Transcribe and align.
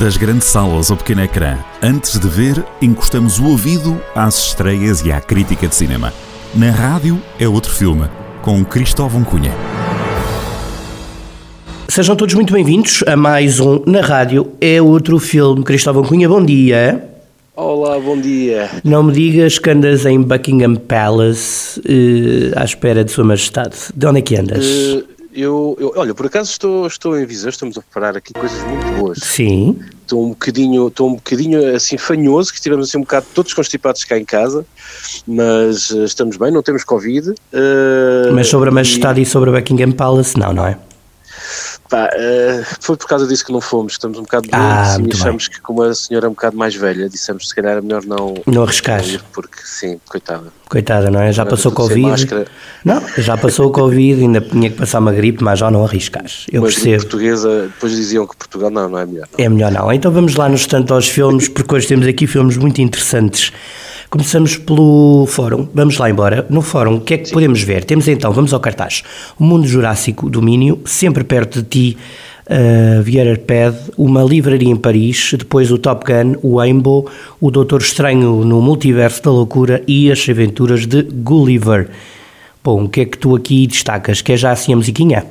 Das 0.00 0.18
grandes 0.18 0.48
salas 0.48 0.90
ao 0.90 0.96
pequeno 0.96 1.22
ecrã, 1.22 1.56
antes 1.82 2.18
de 2.18 2.28
ver, 2.28 2.62
encostamos 2.82 3.38
o 3.38 3.46
ouvido 3.46 3.98
às 4.14 4.48
estreias 4.48 5.00
e 5.00 5.10
à 5.10 5.22
crítica 5.22 5.66
de 5.66 5.74
cinema. 5.74 6.12
Na 6.54 6.70
rádio 6.70 7.18
é 7.40 7.48
outro 7.48 7.72
filme, 7.72 8.06
com 8.42 8.62
Cristóvão 8.62 9.24
Cunha. 9.24 9.54
Sejam 11.88 12.14
todos 12.14 12.34
muito 12.34 12.52
bem-vindos 12.52 13.02
a 13.06 13.16
mais 13.16 13.58
um 13.58 13.82
Na 13.86 14.02
Rádio 14.02 14.52
é 14.60 14.82
outro 14.82 15.18
filme. 15.18 15.64
Cristóvão 15.64 16.02
Cunha, 16.02 16.28
bom 16.28 16.44
dia. 16.44 17.02
Olá, 17.56 17.98
bom 17.98 18.20
dia. 18.20 18.68
Não 18.84 19.02
me 19.02 19.12
digas 19.14 19.58
que 19.58 19.70
andas 19.70 20.04
em 20.04 20.20
Buckingham 20.20 20.74
Palace 20.74 21.80
eh, 21.88 22.52
à 22.54 22.66
espera 22.66 23.02
de 23.02 23.10
Sua 23.10 23.24
Majestade. 23.24 23.76
De 23.94 24.06
onde 24.06 24.18
é 24.18 24.22
que 24.22 24.36
andas? 24.36 24.62
Eh, 24.62 25.15
eu, 25.36 25.76
eu- 25.78 25.92
olha, 25.96 26.14
por 26.14 26.26
acaso 26.26 26.50
estou, 26.50 26.86
estou 26.86 27.18
em 27.18 27.24
Viseu, 27.26 27.50
estamos 27.50 27.76
a 27.78 27.82
preparar 27.82 28.16
aqui 28.16 28.32
coisas 28.32 28.58
muito 28.64 28.86
boas. 28.98 29.18
Sim. 29.22 29.78
Estou 30.02 30.24
um 30.24 30.28
bocadinho, 30.30 30.88
estou 30.88 31.08
um 31.10 31.14
bocadinho 31.14 31.74
assim 31.74 31.98
fanhoso, 31.98 32.50
que 32.50 32.56
estivemos 32.58 32.88
assim 32.88 32.98
um 32.98 33.02
bocado 33.02 33.26
todos 33.34 33.52
constipados 33.52 34.04
cá 34.04 34.16
em 34.18 34.24
casa, 34.24 34.64
mas 35.26 35.90
eh, 35.90 36.04
estamos 36.04 36.36
bem, 36.36 36.50
não 36.52 36.62
temos 36.62 36.84
Covid. 36.84 37.34
eh, 37.52 38.30
Mas 38.32 38.48
sobre 38.48 38.68
a 38.68 38.72
Majestade 38.72 39.20
e 39.20 39.26
sobre 39.26 39.50
Buckingham 39.50 39.92
Palace, 39.92 40.38
não, 40.38 40.52
não 40.52 40.66
é? 40.66 40.78
Pá, 41.88 42.10
eh, 42.14 42.62
foi 42.80 42.96
por 42.96 43.06
causa 43.06 43.26
disso 43.26 43.44
que 43.44 43.52
não 43.52 43.60
fomos, 43.60 43.92
estamos 43.92 44.18
um 44.18 44.22
bocado 44.22 44.48
Ah, 44.52 44.82
doentes 44.82 44.94
e 44.96 44.98
muito 45.00 45.12
bem. 45.16 45.20
achamos 45.22 45.48
que 45.48 45.60
como 45.60 45.82
a 45.82 45.94
senhora 45.94 46.26
é 46.26 46.28
um 46.28 46.32
bocado 46.32 46.56
mais 46.56 46.74
velha, 46.74 47.08
dissemos 47.08 47.48
se 47.48 47.54
calhar 47.54 47.78
é 47.78 47.80
melhor 47.80 48.04
não, 48.04 48.34
Não 48.46 48.62
arriscar. 48.64 49.02
porque 49.32 49.58
sim, 49.64 50.00
coitada. 50.08 50.46
Coitada, 50.68 51.10
não 51.12 51.20
é? 51.20 51.32
Já 51.32 51.46
passou 51.46 51.70
Tudo 51.70 51.88
sem 51.88 52.02
Covid. 52.02 52.44
Não, 52.84 53.00
já 53.18 53.36
passou 53.36 53.68
o 53.68 53.70
Covid, 53.70 54.20
ainda 54.20 54.40
tinha 54.40 54.68
que 54.68 54.76
passar 54.76 54.98
uma 54.98 55.12
gripe, 55.12 55.42
mas 55.44 55.60
já 55.60 55.70
não 55.70 55.84
arriscas. 55.84 56.46
Eu 56.50 56.62
Mas 56.62 56.74
percebo. 56.74 57.02
portuguesa, 57.02 57.62
depois 57.72 57.92
diziam 57.92 58.26
que 58.26 58.36
Portugal 58.36 58.70
não, 58.70 58.88
não 58.88 58.98
é 58.98 59.06
melhor. 59.06 59.28
É 59.38 59.48
melhor 59.48 59.70
não. 59.70 59.92
Então 59.92 60.10
vamos 60.10 60.34
lá 60.34 60.48
no 60.48 60.54
instante 60.56 60.92
aos 60.92 61.08
filmes, 61.08 61.48
porque 61.48 61.72
hoje 61.72 61.86
temos 61.86 62.06
aqui 62.06 62.26
filmes 62.26 62.56
muito 62.56 62.80
interessantes. 62.80 63.52
Começamos 64.10 64.56
pelo 64.56 65.26
fórum. 65.26 65.68
Vamos 65.74 65.98
lá 65.98 66.08
embora. 66.08 66.46
No 66.48 66.62
fórum, 66.62 66.96
o 66.96 67.00
que 67.00 67.14
é 67.14 67.18
que 67.18 67.32
podemos 67.32 67.62
ver? 67.62 67.84
Temos 67.84 68.06
então, 68.08 68.32
vamos 68.32 68.52
ao 68.54 68.60
cartaz. 68.60 69.02
O 69.38 69.44
Mundo 69.44 69.66
Jurássico, 69.66 70.30
Domínio, 70.30 70.80
sempre 70.84 71.24
perto 71.24 71.60
de 71.62 71.68
ti, 71.68 71.98
uh, 72.46 73.02
Vieira 73.02 73.36
Pad, 73.38 73.76
uma 73.98 74.22
livraria 74.22 74.68
em 74.70 74.76
Paris, 74.76 75.34
depois 75.36 75.70
o 75.72 75.78
Top 75.78 76.04
Gun, 76.06 76.36
o 76.42 76.58
Rainbow, 76.58 77.10
o 77.40 77.50
Doutor 77.50 77.80
Estranho 77.82 78.44
no 78.44 78.62
Multiverso 78.62 79.22
da 79.22 79.30
Loucura 79.30 79.82
e 79.86 80.10
as 80.10 80.26
aventuras 80.28 80.86
de 80.86 81.02
Gulliver. 81.02 81.88
Bom, 82.62 82.84
o 82.84 82.88
que 82.88 83.00
é 83.02 83.04
que 83.04 83.18
tu 83.18 83.34
aqui 83.34 83.66
destacas? 83.66 84.22
Quer 84.22 84.36
já 84.36 84.52
assim 84.52 84.72
a 84.72 84.76
musiquinha? 84.76 85.24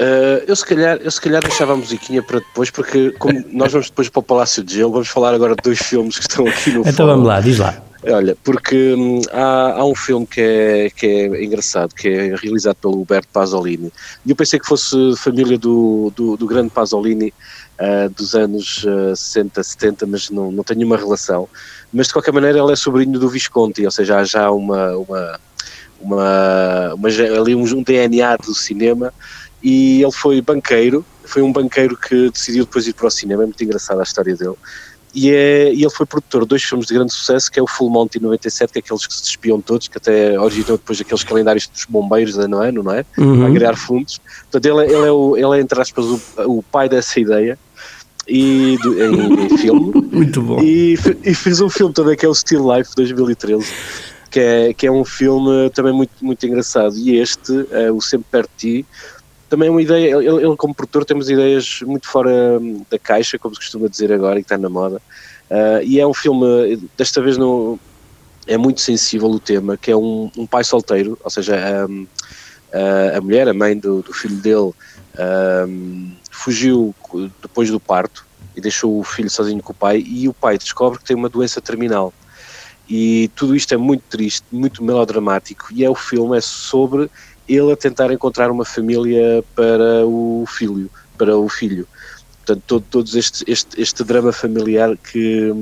Uh, 0.00 0.42
eu, 0.48 0.56
se 0.56 0.66
calhar, 0.66 0.98
eu 1.00 1.10
se 1.10 1.20
calhar 1.20 1.40
deixava 1.40 1.74
a 1.74 1.76
musiquinha 1.76 2.20
para 2.22 2.40
depois, 2.40 2.70
porque 2.70 3.12
como 3.12 3.44
nós 3.52 3.70
vamos 3.70 3.88
depois 3.88 4.08
para 4.08 4.18
o 4.18 4.22
Palácio 4.22 4.64
de 4.64 4.74
Gelo, 4.74 4.90
vamos 4.90 5.06
falar 5.08 5.32
agora 5.32 5.54
de 5.54 5.62
dois 5.62 5.78
filmes 5.78 6.18
que 6.18 6.22
estão 6.28 6.46
aqui 6.46 6.70
no 6.70 6.80
Então 6.80 6.92
fórum. 6.92 7.08
vamos 7.10 7.28
lá, 7.28 7.40
diz 7.40 7.58
lá. 7.58 7.81
Olha, 8.04 8.36
porque 8.42 8.94
hum, 8.94 9.20
há, 9.32 9.74
há 9.74 9.84
um 9.84 9.94
filme 9.94 10.26
que 10.26 10.40
é, 10.40 10.90
que 10.90 11.06
é 11.06 11.44
engraçado, 11.44 11.94
que 11.94 12.08
é 12.08 12.34
realizado 12.34 12.74
pelo 12.76 13.00
Huberto 13.00 13.28
Pasolini. 13.32 13.92
E 14.26 14.30
eu 14.30 14.36
pensei 14.36 14.58
que 14.58 14.66
fosse 14.66 14.96
família 15.16 15.56
do, 15.56 16.12
do, 16.16 16.36
do 16.36 16.46
grande 16.46 16.70
Pasolini 16.70 17.32
ah, 17.78 18.08
dos 18.08 18.34
anos 18.34 18.84
ah, 18.88 19.14
60, 19.14 19.62
70, 19.62 20.06
mas 20.06 20.30
não, 20.30 20.50
não 20.50 20.64
nenhuma 20.74 20.96
relação. 20.96 21.48
Mas 21.92 22.08
de 22.08 22.12
qualquer 22.12 22.32
maneira 22.32 22.58
ele 22.58 22.72
é 22.72 22.76
sobrinho 22.76 23.20
do 23.20 23.28
Visconti, 23.28 23.84
ou 23.84 23.90
seja, 23.90 24.18
há 24.18 24.24
já 24.24 24.50
uma, 24.50 24.96
uma, 24.96 25.40
uma, 26.00 26.94
uma 26.94 27.08
ali 27.08 27.54
um, 27.54 27.62
um 27.62 27.82
DNA 27.84 28.36
do 28.36 28.52
cinema. 28.52 29.14
E 29.62 30.02
ele 30.02 30.10
foi 30.10 30.40
banqueiro, 30.40 31.04
foi 31.24 31.40
um 31.40 31.52
banqueiro 31.52 31.96
que 31.96 32.30
decidiu 32.30 32.64
depois 32.64 32.88
ir 32.88 32.94
para 32.94 33.06
o 33.06 33.10
cinema, 33.10 33.44
é 33.44 33.46
muito 33.46 33.62
engraçada 33.62 34.00
a 34.00 34.02
história 34.02 34.34
dele 34.34 34.56
e, 35.14 35.30
é, 35.30 35.72
e 35.72 35.82
ele 35.82 35.90
foi 35.90 36.06
produtor 36.06 36.42
de 36.42 36.48
dois 36.48 36.62
filmes 36.62 36.86
de 36.86 36.94
grande 36.94 37.12
sucesso, 37.12 37.50
que 37.50 37.58
é 37.60 37.62
o 37.62 37.66
Full 37.66 37.90
Monty 37.90 38.18
97, 38.20 38.72
que 38.72 38.78
é 38.78 38.80
aqueles 38.80 39.06
que 39.06 39.14
se 39.14 39.22
despiam 39.22 39.60
todos, 39.60 39.88
que 39.88 39.98
até 39.98 40.38
originou 40.40 40.76
depois 40.78 41.00
aqueles 41.00 41.22
calendários 41.24 41.66
dos 41.68 41.84
bombeiros 41.84 42.38
ano 42.38 42.58
a 42.60 42.66
ano, 42.68 42.82
não 42.82 42.92
é? 42.94 43.04
Uhum. 43.18 43.40
Para 43.42 43.52
criar 43.52 43.76
fundos. 43.76 44.20
Portanto, 44.50 44.64
ele, 44.74 44.86
é- 44.86 44.96
ele, 44.96 45.06
é, 45.08 45.12
o, 45.12 45.36
ele 45.36 45.58
é, 45.58 45.60
entre 45.60 45.80
aspas, 45.80 46.04
o, 46.04 46.20
o 46.46 46.62
pai 46.62 46.88
dessa 46.88 47.20
ideia 47.20 47.58
e 48.26 48.78
do- 48.82 49.02
em, 49.02 49.44
em 49.46 49.58
filme. 49.58 49.92
Muito 50.12 50.40
bom. 50.42 50.60
E, 50.62 50.94
e 51.24 51.34
fez 51.34 51.60
um 51.60 51.68
filme 51.68 51.92
também 51.92 52.16
que 52.16 52.24
é 52.24 52.28
o 52.28 52.34
Still 52.34 52.72
Life 52.74 52.92
2013, 52.96 53.66
que 54.30 54.40
é, 54.40 54.72
que 54.72 54.86
é 54.86 54.92
um 54.92 55.04
filme 55.04 55.68
também 55.74 55.92
muito, 55.92 56.12
muito 56.22 56.46
engraçado. 56.46 56.96
E 56.96 57.18
este, 57.18 57.66
eh, 57.70 57.90
o 57.90 58.00
Sempre 58.00 58.26
Perto 58.30 58.50
de 58.56 58.80
Ti, 58.82 58.86
também 59.52 59.68
é 59.68 59.70
uma 59.70 59.82
ideia. 59.82 60.16
Ele, 60.16 60.46
ele, 60.46 60.56
como 60.56 60.74
produtor, 60.74 61.04
temos 61.04 61.28
ideias 61.28 61.80
muito 61.82 62.08
fora 62.08 62.58
hum, 62.58 62.82
da 62.90 62.98
caixa, 62.98 63.38
como 63.38 63.54
se 63.54 63.60
costuma 63.60 63.86
dizer 63.86 64.10
agora, 64.10 64.38
e 64.38 64.42
que 64.42 64.46
está 64.46 64.56
na 64.56 64.70
moda. 64.70 65.00
Ah, 65.50 65.80
e 65.82 66.00
é 66.00 66.06
um 66.06 66.14
filme, 66.14 66.80
desta 66.96 67.20
vez 67.20 67.36
não. 67.36 67.78
É 68.46 68.56
muito 68.56 68.80
sensível 68.80 69.28
o 69.30 69.38
tema, 69.38 69.76
que 69.76 69.90
é 69.90 69.96
um, 69.96 70.30
um 70.36 70.46
pai 70.46 70.64
solteiro, 70.64 71.18
ou 71.22 71.30
seja, 71.30 71.86
hum, 71.88 72.06
a, 72.72 73.18
a 73.18 73.20
mulher, 73.20 73.46
a 73.46 73.54
mãe 73.54 73.76
do, 73.76 74.00
do 74.00 74.12
filho 74.12 74.36
dele, 74.36 74.72
hum, 75.68 76.12
fugiu 76.30 76.94
depois 77.42 77.70
do 77.70 77.78
parto 77.78 78.26
e 78.56 78.60
deixou 78.60 78.98
o 78.98 79.04
filho 79.04 79.30
sozinho 79.30 79.62
com 79.62 79.72
o 79.72 79.76
pai, 79.76 80.02
e 80.04 80.28
o 80.28 80.32
pai 80.32 80.56
descobre 80.56 80.98
que 80.98 81.04
tem 81.04 81.14
uma 81.14 81.28
doença 81.28 81.60
terminal. 81.60 82.12
E 82.88 83.30
tudo 83.36 83.54
isto 83.54 83.72
é 83.74 83.76
muito 83.76 84.02
triste, 84.08 84.44
muito 84.50 84.82
melodramático, 84.82 85.68
e 85.70 85.84
é 85.84 85.90
o 85.90 85.94
filme 85.94 86.36
é 86.36 86.40
sobre 86.40 87.10
ele 87.48 87.72
a 87.72 87.76
tentar 87.76 88.12
encontrar 88.12 88.50
uma 88.50 88.64
família 88.64 89.44
para 89.54 90.06
o 90.06 90.44
filho, 90.46 90.90
para 91.18 91.36
o 91.36 91.48
filho. 91.48 91.86
Portanto, 92.38 92.62
todo, 92.66 92.84
todos 92.90 93.14
este, 93.14 93.44
este, 93.46 93.80
este 93.80 94.04
drama 94.04 94.32
familiar 94.32 94.96
que, 94.96 95.52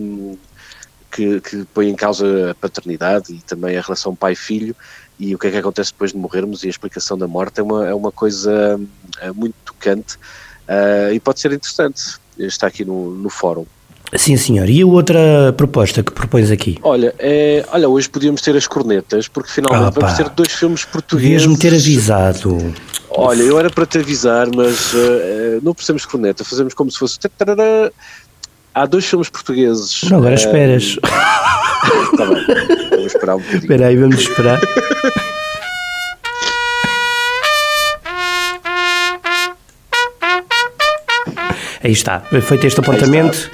que, 1.10 1.40
que 1.40 1.64
põe 1.74 1.88
em 1.88 1.94
causa 1.94 2.50
a 2.50 2.54
paternidade 2.54 3.34
e 3.34 3.40
também 3.42 3.76
a 3.76 3.82
relação 3.82 4.14
pai-filho 4.14 4.74
e 5.18 5.34
o 5.34 5.38
que 5.38 5.48
é 5.48 5.50
que 5.50 5.58
acontece 5.58 5.92
depois 5.92 6.12
de 6.12 6.18
morrermos 6.18 6.62
e 6.62 6.68
a 6.68 6.70
explicação 6.70 7.18
da 7.18 7.26
morte 7.26 7.60
é 7.60 7.62
uma, 7.62 7.86
é 7.86 7.94
uma 7.94 8.10
coisa 8.10 8.80
é 9.20 9.30
muito 9.30 9.54
tocante 9.64 10.18
ah, 10.70 11.12
e 11.12 11.18
pode 11.18 11.40
ser 11.40 11.52
interessante. 11.52 12.18
Está 12.38 12.68
aqui 12.68 12.84
no, 12.84 13.10
no 13.10 13.28
fórum. 13.28 13.66
Sim, 14.16 14.36
senhor. 14.36 14.68
E 14.68 14.82
a 14.82 14.86
outra 14.86 15.52
proposta 15.56 16.02
que 16.02 16.10
propões 16.10 16.50
aqui? 16.50 16.78
Olha, 16.82 17.14
é, 17.18 17.64
olha, 17.72 17.88
hoje 17.88 18.08
podíamos 18.08 18.40
ter 18.40 18.56
as 18.56 18.66
cornetas, 18.66 19.28
porque 19.28 19.50
finalmente 19.50 19.94
pá. 19.94 20.00
vamos 20.00 20.16
ter 20.16 20.28
dois 20.30 20.52
filmes 20.52 20.84
portugueses. 20.84 21.46
Devias-me 21.46 21.58
ter 21.58 21.74
avisado. 21.74 22.74
Olha, 23.10 23.42
eu 23.42 23.58
era 23.58 23.70
para 23.70 23.86
te 23.86 23.98
avisar, 23.98 24.48
mas 24.54 24.92
eh, 24.94 25.58
não 25.62 25.74
precisamos 25.74 26.02
de 26.02 26.08
corneta, 26.08 26.44
fazemos 26.44 26.74
como 26.74 26.90
se 26.90 26.98
fosse. 26.98 27.18
Há 28.74 28.86
dois 28.86 29.04
filmes 29.04 29.28
portugueses. 29.28 30.02
Não, 30.08 30.18
agora 30.18 30.34
eh, 30.34 30.36
esperas. 30.36 30.96
Tá 32.16 32.26
bem, 32.26 32.44
vamos 32.90 33.06
esperar 33.06 33.36
um 33.36 33.38
bocadinho. 33.38 33.62
Espera 33.62 33.86
aí, 33.86 33.96
vamos 33.96 34.20
esperar. 34.20 34.60
Aí 41.82 41.92
está, 41.92 42.20
feito 42.20 42.66
este 42.66 42.80
apontamento. 42.80 43.50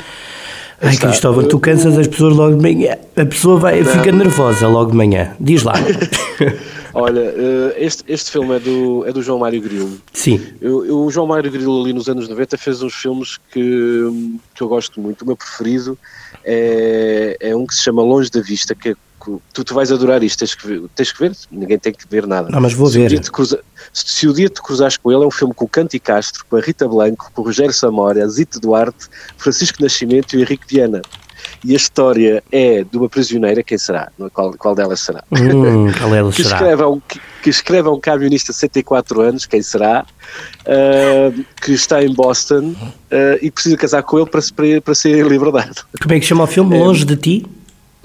Ai, 0.88 0.94
está. 0.94 1.08
Cristóvão, 1.08 1.44
tu 1.48 1.58
cansas 1.60 1.98
as 1.98 2.06
pessoas 2.06 2.34
logo 2.36 2.56
de 2.56 2.62
manhã. 2.62 2.96
A 3.16 3.24
pessoa 3.26 3.58
vai, 3.58 3.84
fica 3.84 4.10
nervosa 4.12 4.66
logo 4.68 4.90
de 4.90 4.96
manhã. 4.96 5.34
Diz 5.40 5.62
lá. 5.62 5.74
Olha, 6.94 7.20
eh, 7.20 7.74
este, 7.76 8.04
este 8.08 8.30
filme 8.30 8.56
é 8.56 8.58
do, 8.58 9.04
é 9.06 9.12
do 9.12 9.22
João 9.22 9.38
Mário 9.40 9.60
Grilo. 9.60 9.98
Sim. 10.14 10.40
Eu, 10.62 10.84
eu- 10.86 10.98
o 11.04 11.10
João 11.10 11.26
Mário 11.26 11.50
Grilo, 11.50 11.82
ali 11.82 11.92
nos 11.92 12.08
anos 12.08 12.26
90, 12.26 12.56
fez 12.56 12.82
uns 12.82 12.94
filmes 12.94 13.36
que, 13.52 14.40
que 14.54 14.62
eu 14.62 14.68
gosto 14.68 14.98
muito. 14.98 15.20
O 15.22 15.26
meu 15.26 15.36
preferido 15.36 15.98
é, 16.42 17.36
é 17.38 17.54
um 17.56 17.66
que 17.66 17.74
se 17.74 17.82
chama 17.82 18.02
Longe 18.02 18.30
da 18.30 18.40
Vista, 18.40 18.74
que 18.74 18.90
é 18.90 18.94
que 19.26 19.38
tu, 19.52 19.64
tu 19.64 19.74
vais 19.74 19.90
adorar 19.90 20.22
isto, 20.22 20.38
tens 20.38 20.54
que, 20.54 20.66
ver, 20.66 20.82
tens 20.94 21.12
que 21.12 21.18
ver, 21.20 21.32
ninguém 21.50 21.78
tem 21.78 21.92
que 21.92 22.04
ver 22.08 22.26
nada. 22.26 22.48
Não, 22.50 22.60
mas 22.60 22.72
vou 22.72 22.86
se 22.88 22.98
O 22.98 23.00
ver. 23.02 23.08
dia 23.08 23.20
te 23.20 23.30
cruza- 23.30 23.60
se, 23.92 24.28
o 24.28 24.32
dia 24.32 24.48
te 24.48 24.62
cruzares 24.62 24.96
com 24.96 25.10
ele, 25.12 25.22
é 25.24 25.26
um 25.26 25.30
filme 25.30 25.52
com 25.54 25.64
o 25.64 25.68
Canti 25.68 25.98
Castro, 25.98 26.44
com 26.48 26.56
a 26.56 26.60
Rita 26.60 26.86
Blanco, 26.88 27.30
com 27.34 27.42
o 27.42 27.44
Rogério 27.44 27.72
Samora, 27.72 28.26
Zito 28.28 28.60
Duarte, 28.60 29.06
Francisco 29.36 29.82
Nascimento 29.82 30.34
e 30.34 30.38
o 30.38 30.40
Henrique 30.42 30.64
Viana. 30.68 31.02
E 31.64 31.72
a 31.74 31.76
história 31.76 32.42
é 32.50 32.82
de 32.84 32.96
uma 32.96 33.08
prisioneira, 33.08 33.62
quem 33.62 33.78
será? 33.78 34.10
É? 34.20 34.28
Qual, 34.30 34.52
qual 34.54 34.74
delas 34.74 35.00
será? 35.00 35.22
Hum, 35.30 35.92
qual 35.96 36.14
é 36.14 36.22
que 36.32 36.42
será? 36.42 36.56
escreve, 36.56 36.82
um, 36.84 37.00
que, 37.00 37.20
que 37.42 37.50
escreve 37.50 37.88
a 37.88 37.90
um 37.92 38.00
camionista 38.00 38.52
de 38.52 38.58
64 38.58 39.20
anos, 39.20 39.46
quem 39.46 39.62
será, 39.62 40.04
ah, 40.66 41.32
que 41.62 41.72
está 41.72 42.02
em 42.02 42.12
Boston 42.12 42.74
ah, 43.10 43.38
e 43.40 43.50
precisa 43.50 43.76
casar 43.76 44.02
com 44.02 44.18
ele 44.18 44.28
para, 44.28 44.40
para, 44.54 44.80
para 44.82 44.94
ser 44.94 45.16
em 45.24 45.28
liberdade. 45.28 45.72
Como 46.02 46.14
é 46.14 46.20
que 46.20 46.26
chama 46.26 46.44
o 46.44 46.46
filme? 46.46 46.76
Longe 46.78 47.04
de 47.04 47.16
ti? 47.16 47.46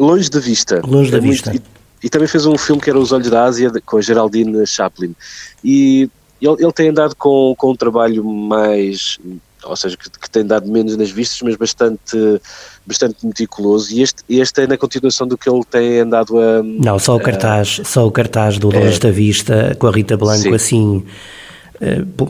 Longe 0.01 0.29
de 0.29 0.39
vista. 0.39 0.81
Longe 0.85 1.11
da 1.11 1.17
É 1.17 1.21
muito- 1.21 1.31
vista. 1.31 1.55
E, 1.55 1.61
e 2.03 2.09
também 2.09 2.27
fez 2.27 2.45
um 2.45 2.57
filme 2.57 2.81
que 2.81 2.89
era 2.89 2.99
Os 2.99 3.11
Olhos 3.11 3.29
da 3.29 3.43
Ásia, 3.43 3.71
com 3.85 3.97
a 3.97 4.01
Geraldine 4.01 4.65
Chaplin. 4.65 5.15
E 5.63 6.09
ele, 6.41 6.55
ele 6.59 6.71
tem 6.71 6.89
andado 6.89 7.15
com, 7.15 7.53
com 7.57 7.71
um 7.71 7.75
trabalho 7.75 8.23
mais 8.23 9.19
ou 9.63 9.75
seja, 9.75 9.95
que, 9.95 10.09
que 10.09 10.29
tem 10.29 10.45
dado 10.45 10.67
menos 10.67 10.97
nas 10.97 11.11
vistas, 11.11 11.39
mas 11.43 11.55
bastante, 11.55 12.17
bastante 12.85 13.23
meticuloso. 13.25 13.93
E 13.93 14.01
este, 14.01 14.23
este 14.27 14.63
é 14.63 14.67
na 14.67 14.77
continuação 14.77 15.27
do 15.27 15.37
que 15.37 15.49
ele 15.49 15.63
tem 15.69 15.99
andado 15.99 16.39
a. 16.39 16.63
Não, 16.63 16.97
só 16.97 17.15
o 17.15 17.19
cartaz, 17.19 17.81
só 17.85 18.07
o 18.07 18.11
cartaz 18.11 18.57
do 18.57 18.69
Longe 18.71 18.99
da 18.99 19.11
Vista 19.11 19.75
com 19.77 19.87
a 19.87 19.91
Rita 19.91 20.17
Blanco 20.17 20.41
Sim. 20.41 20.53
assim 20.55 21.05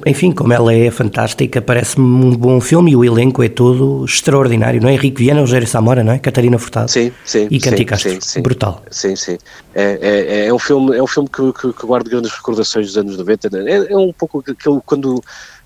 enfim, 0.06 0.32
como 0.32 0.54
ela 0.54 0.74
é 0.74 0.90
fantástica, 0.90 1.62
parece-me 1.62 2.06
um 2.06 2.36
bom 2.36 2.62
filme 2.62 2.92
e 2.92 2.96
o 2.96 3.04
elenco 3.04 3.44
é 3.44 3.50
todo 3.50 4.06
extraordinário, 4.06 4.82
não 4.82 4.88
é? 4.88 4.94
Henrique 4.94 5.24
Viana, 5.24 5.42
Rogério 5.42 5.68
Samora, 5.68 6.04
não 6.04 6.14
é? 6.14 6.20
Catarina 6.20 6.58
Furtado. 6.58 6.90
Sim, 6.90 7.12
sim. 7.26 7.48
E 7.52 7.60
Canti 7.60 7.84
Castro. 7.84 8.12
sim, 8.12 8.20
sim. 8.22 8.42
Brutal. 8.42 8.82
Sim, 8.90 9.16
sim. 9.16 9.38
É, 9.76 10.00
é, 10.02 10.46
é 10.48 10.54
um 10.54 10.60
filme, 10.60 10.96
é 10.96 11.04
um 11.04 11.08
filme 11.08 11.28
que, 11.28 11.52
que, 11.54 11.74
que 11.74 11.86
guarda 11.86 12.10
grandes 12.10 12.32
recordações 12.32 12.88
dos 12.88 12.98
anos 12.98 13.18
90. 13.18 13.50
É, 13.70 13.92
é 13.92 13.98
um 13.98 14.14
pouco 14.14 14.40
aquele 14.40 14.80
quando 14.86 15.22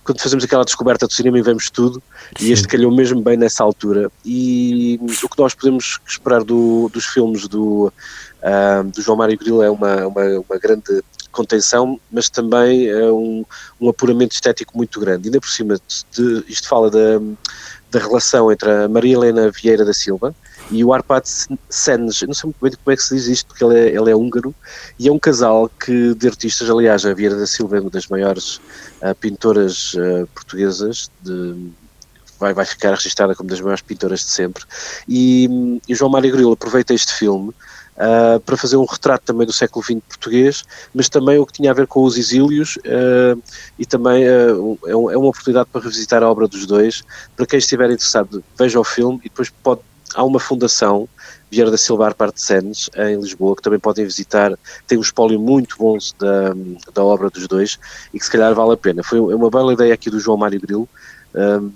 quando 0.06 0.22
fazemos 0.22 0.44
aquela 0.44 0.64
descoberta 0.64 1.08
do 1.08 1.14
cinema 1.14 1.40
e 1.40 1.42
vemos 1.42 1.72
tudo, 1.72 2.02
Sim. 2.38 2.46
e 2.46 2.52
este 2.52 2.68
calhou 2.68 2.96
mesmo 2.96 3.22
bem 3.22 3.36
nessa 3.36 3.64
altura. 3.64 4.12
E 4.24 5.00
o 5.24 5.28
que 5.28 5.40
nós 5.40 5.56
podemos 5.56 6.00
esperar 6.08 6.44
do, 6.44 6.90
dos 6.94 7.06
filmes 7.08 7.48
do, 7.48 7.92
uh, 8.44 8.84
do 8.84 9.02
João 9.02 9.18
Mário 9.18 9.36
Grilo 9.36 9.64
é 9.64 9.70
uma, 9.70 10.06
uma, 10.06 10.24
uma 10.48 10.60
grande 10.60 11.02
contenção, 11.36 12.00
mas 12.12 12.30
também 12.30 12.88
é 12.88 13.12
um, 13.12 13.46
um 13.80 13.90
apuramento 13.90 14.34
estético 14.34 14.76
muito 14.76 15.00
grande. 15.00 15.28
Ainda 15.28 15.40
por 15.40 15.50
cima, 15.50 15.80
de, 16.12 16.44
isto 16.48 16.68
fala 16.68 16.90
da, 16.90 17.20
da 17.92 18.00
relação 18.00 18.52
entre 18.52 18.70
a 18.70 18.88
Maria 18.88 19.14
Helena 19.14 19.52
Vieira 19.52 19.86
da 19.86 19.94
Silva 19.94 20.34
e 20.72 20.84
o 20.84 20.94
Arpad 20.94 21.26
Senes, 21.70 22.22
não 22.24 22.34
sei 22.34 22.50
muito 22.50 22.60
bem 22.62 22.72
como 22.84 22.94
é 22.94 22.96
que 22.96 23.04
se 23.04 23.16
diz 23.16 23.28
isto, 23.28 23.48
porque 23.48 23.64
ele 23.64 23.78
é, 23.78 23.96
ele 23.96 24.10
é 24.10 24.16
húngaro, 24.16 24.54
e 24.98 25.08
é 25.08 25.12
um 25.12 25.20
casal 25.20 25.70
que, 25.70 26.16
de 26.16 26.28
artistas, 26.28 26.70
aliás, 26.70 27.06
a 27.06 27.14
Vieira 27.14 27.36
da 27.36 27.46
Silva 27.46 27.78
é 27.78 27.82
uma 27.82 27.90
das 27.90 28.08
maiores 28.08 28.58
uh, 29.02 29.14
pintoras 29.20 29.94
uh, 29.94 30.28
portuguesas, 30.34 31.12
de, 31.22 31.72
vai, 32.40 32.54
vai 32.54 32.66
ficar 32.66 32.92
registrada 32.92 33.36
como 33.36 33.50
das 33.50 33.62
maiores 33.62 33.84
pintoras 33.84 34.22
de 34.22 34.32
sempre, 34.32 34.64
e, 35.08 35.80
e 35.88 35.94
João 35.94 36.10
Mário 36.10 36.32
Grilo 36.32 36.54
aproveita 36.54 36.94
este 36.94 37.14
filme 37.14 37.54
Uh, 37.96 38.42
para 38.42 38.58
fazer 38.58 38.76
um 38.76 38.84
retrato 38.84 39.24
também 39.24 39.48
do 39.48 39.54
século 39.54 39.82
XX 39.82 40.02
português, 40.10 40.66
mas 40.94 41.08
também 41.08 41.38
o 41.40 41.46
que 41.46 41.54
tinha 41.54 41.72
a 41.72 41.74
ver 41.74 41.88
com 41.88 42.04
os 42.04 42.18
exílios 42.18 42.76
uh, 42.78 43.42
e 43.80 43.86
também 43.86 44.28
uh, 44.28 44.78
é, 44.86 44.94
um, 44.94 45.10
é, 45.12 45.18
uma 45.18 45.30
oportunidade 45.30 45.70
para 45.72 45.80
revisitar 45.80 46.22
a 46.22 46.30
obra 46.30 46.46
dos 46.46 46.66
dois. 46.66 47.04
Para 47.38 47.46
quem 47.46 47.58
estiver 47.58 47.86
interessado, 47.86 48.44
veja 48.58 48.78
o 48.78 48.84
filme 48.84 49.20
e 49.24 49.30
depois 49.30 49.50
pode 49.64 49.80
há 50.16 50.24
uma 50.24 50.40
fundação, 50.40 51.08
Vieira 51.52 51.70
da 51.70 51.78
Silva 51.78 52.14
Parte 52.14 52.42
Senes, 52.42 52.90
em 52.98 53.20
Lisboa, 53.20 53.56
que 53.56 53.62
também 53.62 53.80
podem 53.80 54.06
visitar, 54.06 54.58
tem 54.88 54.98
um 54.98 55.02
espólio 55.02 55.40
muito 55.40 55.78
bom 55.78 55.98
da, 56.20 56.54
da 56.94 57.04
obra 57.04 57.30
dos 57.30 57.48
dois 57.48 57.78
e 58.14 58.20
que 58.20 58.26
se 58.26 58.32
calhar 58.32 58.54
vale 58.56 58.74
a 58.74 58.78
pena. 58.78 59.04
Foi 59.04 59.20
uma 59.20 59.50
bela 59.50 59.74
ideia 59.74 59.94
aqui 59.94 60.10
do 60.10 60.20
João 60.20 60.38
Mário 60.38 60.60
Grilo, 60.60 60.90
um, 61.34 61.72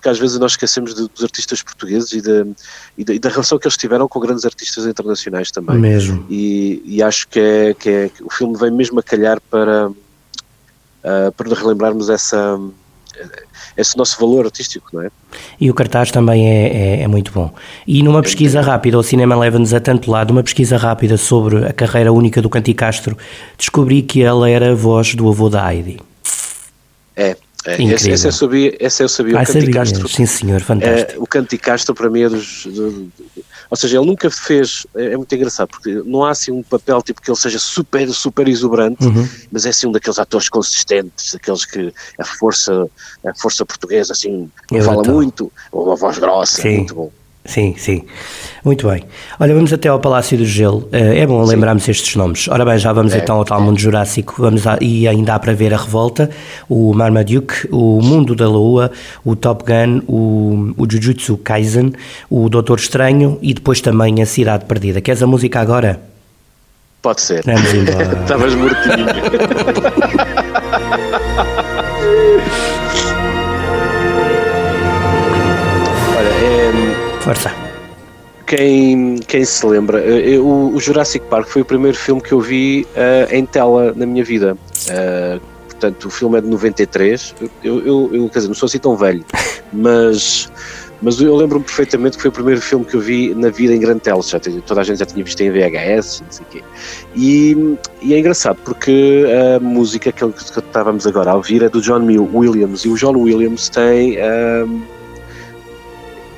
porque 0.00 0.08
às 0.08 0.18
vezes 0.18 0.38
nós 0.38 0.52
esquecemos 0.52 0.94
de, 0.94 1.06
dos 1.08 1.22
artistas 1.22 1.62
portugueses 1.62 2.10
e, 2.12 2.22
de, 2.22 2.46
e, 2.96 3.04
de, 3.04 3.12
e, 3.12 3.18
da 3.18 3.28
relação 3.28 3.58
que 3.58 3.66
eles 3.66 3.76
tiveram 3.76 4.08
com 4.08 4.18
grandes 4.18 4.46
artistas 4.46 4.86
internacionais 4.86 5.50
também. 5.50 5.76
Mesmo. 5.76 6.24
E, 6.30 6.82
e 6.86 7.02
acho 7.02 7.28
que, 7.28 7.38
é, 7.38 7.74
que 7.74 7.90
é, 7.90 8.10
o 8.22 8.32
filme 8.32 8.56
vem 8.56 8.70
mesmo 8.70 8.98
a 8.98 9.02
calhar 9.02 9.38
para, 9.50 9.90
uh, 9.90 11.32
para 11.36 11.54
relembrarmos 11.54 12.08
essa 12.08 12.58
esse 13.76 13.96
nosso 13.98 14.18
valor 14.18 14.46
artístico, 14.46 14.88
não 14.94 15.02
é? 15.02 15.10
E 15.60 15.70
o 15.70 15.74
cartaz 15.74 16.10
também 16.10 16.48
é, 16.48 17.00
é, 17.00 17.02
é 17.02 17.08
muito 17.08 17.30
bom. 17.30 17.52
E 17.86 18.02
numa 18.02 18.22
pesquisa 18.22 18.62
rápida, 18.62 18.98
o 18.98 19.02
cinema 19.02 19.36
leva-nos 19.36 19.74
a 19.74 19.80
tanto 19.80 20.10
lado, 20.10 20.30
uma 20.30 20.42
pesquisa 20.42 20.78
rápida 20.78 21.18
sobre 21.18 21.66
a 21.66 21.72
carreira 21.72 22.10
única 22.10 22.40
do 22.40 22.48
Canti 22.48 22.72
Castro, 22.72 23.18
descobri 23.58 24.00
que 24.00 24.22
ela 24.22 24.48
era 24.48 24.72
a 24.72 24.74
voz 24.74 25.14
do 25.14 25.28
avô 25.28 25.50
da 25.50 25.74
Heidi. 25.74 26.00
É, 27.14 27.36
é, 27.72 27.82
esse, 27.94 28.10
esse, 28.10 28.26
eu 28.26 28.32
sabia, 28.32 28.76
esse 28.78 29.02
eu 29.02 29.08
sabia. 29.08 29.38
Ah, 29.38 29.42
o 29.42 29.46
Canti 29.46 29.70
Castro, 29.70 30.08
sim 30.08 30.26
senhor, 30.26 30.60
fantástico. 30.60 31.12
É, 31.12 31.18
o 31.18 31.26
Canti 31.26 31.58
Castro 31.58 31.94
para 31.94 32.10
mim 32.10 32.22
é 32.22 32.28
dos, 32.28 32.66
do, 32.66 33.10
ou 33.70 33.76
seja, 33.76 33.98
ele 33.98 34.06
nunca 34.06 34.28
fez, 34.28 34.84
é, 34.96 35.12
é, 35.12 35.16
muito 35.16 35.32
engraçado, 35.32 35.68
porque 35.68 36.02
não 36.04 36.24
há 36.24 36.30
assim 36.30 36.50
um 36.50 36.62
papel 36.62 37.00
tipo 37.02 37.22
que 37.22 37.30
ele 37.30 37.38
seja 37.38 37.58
super, 37.58 38.10
super 38.10 38.48
exuberante, 38.48 39.04
uhum. 39.04 39.28
mas 39.50 39.64
é 39.64 39.68
assim 39.68 39.86
um 39.86 39.92
daqueles 39.92 40.18
atores 40.18 40.48
consistentes, 40.48 41.32
daqueles 41.32 41.64
que 41.64 41.92
a 42.18 42.24
força, 42.24 42.88
a 43.24 43.34
força 43.34 43.64
portuguesa, 43.64 44.12
assim, 44.12 44.50
fala 44.84 45.04
muito, 45.04 45.52
ou 45.70 45.86
uma 45.86 45.94
voz 45.94 46.18
grossa, 46.18 46.62
Sim. 46.62 46.78
muito 46.78 46.94
bom. 46.96 47.12
Sim, 47.44 47.74
sim. 47.76 48.02
Muito 48.64 48.86
bem. 48.88 49.02
Olha, 49.38 49.54
vamos 49.54 49.72
até 49.72 49.88
ao 49.88 49.98
Palácio 49.98 50.36
do 50.36 50.44
Gelo. 50.44 50.86
Eh, 50.92 51.20
é 51.20 51.26
bom 51.26 51.42
lembrarmos 51.42 51.88
estes 51.88 52.14
nomes. 52.14 52.46
Ora 52.48 52.64
bem, 52.66 52.78
já 52.78 52.92
vamos 52.92 53.14
é, 53.14 53.18
então 53.18 53.36
ao 53.36 53.44
tal 53.44 53.62
mundo 53.62 53.80
jurássico. 53.80 54.34
Vamos 54.38 54.66
a, 54.66 54.76
e 54.80 55.08
ainda 55.08 55.34
há 55.34 55.38
para 55.38 55.54
ver 55.54 55.72
a 55.72 55.78
Revolta, 55.78 56.28
o 56.68 56.92
Marmaduke, 56.92 57.66
o 57.72 58.00
Mundo 58.02 58.34
da 58.34 58.46
Lua, 58.46 58.90
o 59.24 59.34
Top 59.34 59.64
Gun, 59.64 60.02
o, 60.06 60.74
o 60.76 60.90
Jujutsu 60.90 61.38
Kaisen, 61.38 61.92
o 62.28 62.50
Doutor 62.50 62.78
Estranho 62.78 63.38
e 63.40 63.54
depois 63.54 63.80
também 63.80 64.20
a 64.20 64.26
Cidade 64.26 64.66
Perdida. 64.66 65.00
Queres 65.00 65.22
a 65.22 65.26
música 65.26 65.60
agora? 65.60 65.98
Pode 67.00 67.22
ser. 67.22 67.42
Vamos 67.44 67.72
embora. 67.72 68.20
Estavas 68.20 68.54
mortinho. 68.54 69.06
Força. 77.30 77.54
Quem, 78.44 79.14
quem 79.18 79.44
se 79.44 79.64
lembra, 79.64 80.00
eu, 80.00 80.34
eh, 80.34 80.74
o 80.74 80.80
Jurassic 80.80 81.24
Park 81.26 81.46
foi 81.46 81.62
o 81.62 81.64
primeiro 81.64 81.96
filme 81.96 82.20
que 82.20 82.32
eu 82.32 82.40
vi 82.40 82.84
uh, 82.96 83.32
em 83.32 83.46
tela 83.46 83.92
na 83.94 84.04
minha 84.04 84.24
vida. 84.24 84.58
Uh, 84.88 85.40
portanto, 85.66 86.06
o 86.06 86.10
filme 86.10 86.38
é 86.38 86.40
de 86.40 86.48
93. 86.48 87.36
Eu, 87.62 87.86
eu, 87.86 88.10
eu, 88.12 88.28
quer 88.30 88.40
dizer, 88.40 88.48
não 88.48 88.54
sou 88.56 88.66
assim 88.66 88.80
tão 88.80 88.96
velho, 88.96 89.24
mas, 89.72 90.50
mas 91.00 91.20
eu 91.20 91.36
lembro-me 91.36 91.64
perfeitamente 91.64 92.16
que 92.16 92.22
foi 92.22 92.30
o 92.30 92.32
primeiro 92.32 92.60
filme 92.60 92.84
que 92.84 92.96
eu 92.96 93.00
vi 93.00 93.32
na 93.32 93.50
vida 93.50 93.76
em 93.76 93.78
grande 93.78 94.00
tela. 94.00 94.20
Já, 94.24 94.40
toda 94.66 94.80
a 94.80 94.82
gente 94.82 94.98
já 94.98 95.06
tinha 95.06 95.24
visto 95.24 95.40
em 95.40 95.52
VHS, 95.52 96.22
não 96.22 96.32
sei 96.32 96.46
o 96.46 96.48
quê. 96.50 96.64
E, 97.14 97.76
e 98.02 98.12
é 98.12 98.18
engraçado 98.18 98.58
porque 98.64 99.24
a 99.56 99.60
música 99.60 100.10
que, 100.10 100.26
que 100.32 100.58
estávamos 100.58 101.06
agora 101.06 101.30
a 101.30 101.36
ouvir 101.36 101.62
é 101.62 101.68
do 101.68 101.80
John 101.80 102.04
Williams. 102.04 102.84
E 102.84 102.88
o 102.88 102.96
John 102.96 103.16
Williams 103.16 103.68
tem. 103.68 104.16
É, 104.16 104.64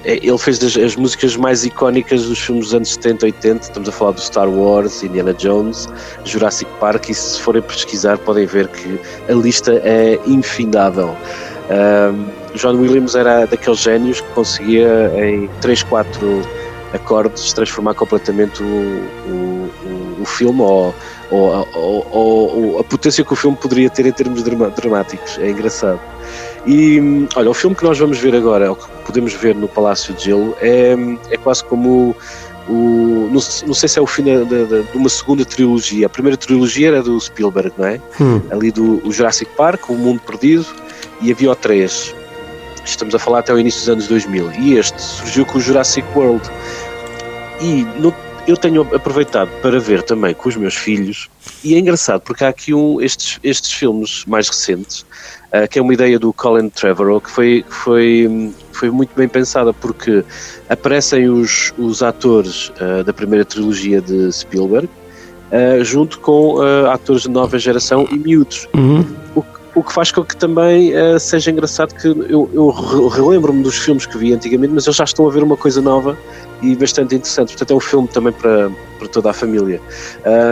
ele 0.05 0.39
fez 0.39 0.59
das, 0.59 0.77
as 0.77 0.97
músicas 0.97 1.37
mais 1.37 1.65
icónicas 1.65 2.25
dos 2.25 2.39
filmes 2.39 2.67
dos 2.67 2.75
anos 2.75 2.93
70 2.95 3.27
80. 3.27 3.63
Estamos 3.63 3.89
a 3.89 3.93
falar 3.93 4.13
do 4.13 4.21
Star 4.21 4.49
Wars, 4.49 5.03
Indiana 5.03 5.33
Jones, 5.35 5.89
Jurassic 6.25 6.71
Park. 6.81 7.09
E 7.09 7.15
se 7.15 7.41
forem 7.41 7.63
pesquisar, 7.63 8.19
podem 8.19 8.47
ver 8.47 8.69
que 8.69 9.01
a 9.29 9.33
lista 9.33 9.81
é 9.85 10.19
infindável. 10.27 11.17
Um, 11.71 12.43
John 12.57 12.77
Williams 12.77 13.15
era 13.15 13.47
daqueles 13.47 13.79
génios 13.79 14.21
que 14.21 14.29
conseguia, 14.33 15.13
em 15.17 15.49
3, 15.61 15.83
4 15.85 16.43
acordes, 16.93 17.53
transformar 17.53 17.95
completamente 17.95 18.63
o, 18.63 18.67
o, 18.67 19.71
o, 19.87 20.23
o 20.23 20.25
filme 20.25 20.61
ou, 20.61 20.95
ou, 21.31 21.69
ou, 21.73 22.07
ou, 22.13 22.79
a 22.79 22.85
potência 22.85 23.25
que 23.25 23.33
o 23.33 23.37
filme 23.37 23.57
poderia 23.57 23.89
ter 23.89 24.05
em 24.05 24.13
termos 24.13 24.43
dramáticos. 24.43 25.39
É 25.39 25.51
engraçado. 25.51 26.12
E 26.67 27.27
olha, 27.35 27.51
o 27.51 27.55
filme 27.55 27.75
que 27.75 27.85
nós 27.85 27.99
vamos 27.99 28.19
ver 28.19 28.35
agora, 28.35 28.73
o 28.73 28.77
que 28.77 28.89
podemos 29.05 29.33
ver 29.35 29.55
no 29.55 29.67
Palácio 29.67 30.15
de 30.15 30.25
Gelo, 30.25 30.57
é, 30.61 30.95
é 31.31 31.37
quase 31.37 31.65
como 31.65 32.15
o, 32.69 33.29
não, 33.33 33.41
não, 33.67 33.75
sei 33.75 33.89
se 33.89 33.99
é 33.99 34.03
o 34.03 34.07
fim 34.07 34.23
de, 34.23 34.45
de, 34.45 34.67
de, 34.67 34.97
uma 34.97 35.09
segunda 35.09 35.45
trilogia. 35.45 36.07
A 36.07 36.09
primeira 36.09 36.37
trilogia 36.37 36.89
era 36.89 37.03
do 37.03 37.21
Spielberg, 37.21 37.73
não 37.77 37.87
é? 37.87 38.01
Hum. 38.21 38.41
Ali 38.51 38.71
do 38.71 39.03
Jurassic 39.11 39.51
Park, 39.57 39.91
O 39.91 39.95
Mundo 39.95 40.21
Perdido, 40.21 40.67
e 41.21 41.33
havia 41.33 41.51
o 41.51 41.57
3. 41.57 42.15
Estamos 42.85 43.15
a 43.15 43.19
falar 43.19 43.41
até 43.41 43.53
o 43.53 43.59
início 43.59 43.81
dos 43.81 43.89
anos 43.89 44.07
2000. 44.07 44.53
E 44.53 44.75
este 44.75 45.01
surgiu 45.01 45.45
com 45.45 45.59
o 45.59 45.61
Jurassic 45.61 46.07
World. 46.17 46.49
E 47.61 47.85
no, 47.99 48.15
eu 48.47 48.57
tenho 48.57 48.83
aproveitado 48.95 49.49
para 49.61 49.79
ver 49.79 50.03
também 50.03 50.35
com 50.35 50.49
os 50.49 50.57
meus 50.57 50.75
filhos, 50.75 51.29
e 51.63 51.75
é 51.75 51.79
engraçado 51.79 52.23
porque 52.23 52.45
há 52.45 52.49
aqui 52.49 52.75
um, 52.75 53.01
estes, 53.01 53.39
estes 53.43 53.73
filmes 53.73 54.25
mais 54.27 54.49
recentes 54.49 55.05
uh, 55.53 55.69
que 55.69 55.79
é 55.79 55.83
uma 55.83 55.93
ideia 55.93 56.19
do 56.19 56.33
Colin 56.33 56.69
Trevorrow, 56.69 57.21
que 57.21 57.31
foi, 57.31 57.65
foi, 57.69 58.53
foi 58.73 58.91
muito 58.91 59.15
bem 59.15 59.29
pensada, 59.29 59.73
porque 59.73 60.25
aparecem 60.69 61.29
os, 61.29 61.73
os 61.79 62.03
atores 62.03 62.71
uh, 62.81 63.05
da 63.05 63.13
primeira 63.13 63.45
trilogia 63.45 64.01
de 64.01 64.33
Spielberg, 64.33 64.89
uh, 64.89 65.85
junto 65.85 66.19
com 66.21 66.61
atores 66.91 67.23
de 67.23 67.31
nova 67.31 67.59
geração 67.59 68.09
e 68.11 68.17
miúdos. 68.17 68.69
Uhum. 68.75 69.05
O, 69.35 69.43
o 69.75 69.83
que 69.83 69.93
faz 69.93 70.13
com 70.13 70.23
que 70.23 70.37
também 70.37 70.93
seja 71.19 71.51
engraçado 71.51 71.95
que 71.95 72.07
eu, 72.07 72.51
eu 72.53 72.69
relembro-me 73.09 73.63
dos 73.63 73.79
filmes 73.79 74.05
que 74.05 74.19
vi 74.19 74.33
antigamente, 74.33 74.73
mas 74.75 74.87
eles 74.87 74.97
já 74.97 75.05
estão 75.05 75.27
a 75.27 75.31
ver 75.31 75.43
uma 75.43 75.57
coisa 75.57 75.81
nova 75.81 76.17
e 76.61 76.77
bastante 76.77 77.15
interessante. 77.15 77.49
Portanto, 77.49 77.73
é 77.73 77.77
um 77.77 77.81
filme 77.81 78.09
também 78.09 78.33
para, 78.33 78.71
para 78.99 79.09
toda 79.09 79.31
a 79.31 79.33
família. 79.33 79.81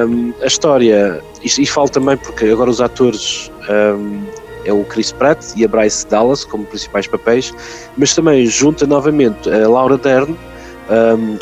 Um, 0.09 0.33
a 0.43 0.47
história, 0.47 1.23
e, 1.43 1.63
e 1.63 1.67
falo 1.67 1.89
também 1.89 2.17
porque 2.17 2.47
agora 2.47 2.71
os 2.71 2.81
atores 2.81 3.51
um, 3.69 4.23
é 4.65 4.73
o 4.73 4.85
Chris 4.85 5.13
Pratt 5.13 5.45
e 5.57 5.65
a 5.65 5.69
Bryce 5.69 6.07
Dallas 6.09 6.45
como 6.45 6.65
principais 6.65 7.07
papéis, 7.07 7.53
mas 7.97 8.15
também 8.15 8.47
junta 8.47 8.87
novamente 8.87 9.49
a 9.51 9.69
Laura 9.69 9.97
Dern, 9.97 10.37